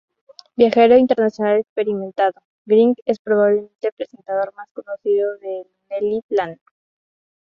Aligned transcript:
Viajero 0.55 0.97
internacional 0.97 1.59
experimentado, 1.59 2.33
Wright 2.65 2.97
es 3.05 3.19
probablemente 3.19 3.85
el 3.87 3.93
presentador 3.93 4.51
más 4.55 4.71
conocido 4.71 5.37
de 5.37 5.67
"Lonely 5.91 6.23
Planet". 6.27 6.59